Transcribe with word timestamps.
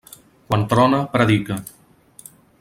Quan 0.53 0.63
trona, 0.71 1.03
predica. 1.17 1.61